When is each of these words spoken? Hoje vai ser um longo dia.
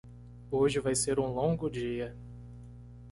Hoje 0.49 0.79
vai 0.79 0.95
ser 0.95 1.19
um 1.19 1.31
longo 1.31 1.69
dia. 1.69 2.15